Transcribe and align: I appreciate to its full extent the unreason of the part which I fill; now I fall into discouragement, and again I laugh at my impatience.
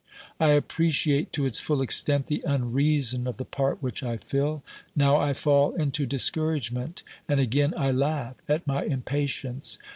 I 0.39 0.53
appreciate 0.53 1.31
to 1.33 1.45
its 1.45 1.59
full 1.59 1.79
extent 1.79 2.25
the 2.25 2.41
unreason 2.43 3.27
of 3.27 3.37
the 3.37 3.45
part 3.45 3.83
which 3.83 4.01
I 4.01 4.17
fill; 4.17 4.63
now 4.95 5.17
I 5.17 5.33
fall 5.35 5.75
into 5.75 6.07
discouragement, 6.07 7.03
and 7.27 7.39
again 7.39 7.75
I 7.77 7.91
laugh 7.91 8.37
at 8.49 8.65
my 8.65 8.83
impatience. 8.83 9.77